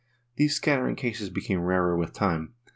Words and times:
''These 0.37 0.55
scattering 0.55 0.95
cases 0.95 1.29
become 1.29 1.59
rarer 1.61 1.95
with 1.95 2.11
time. 2.11 2.55